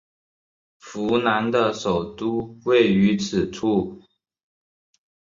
[0.79, 4.01] 扶南的首都位于此处。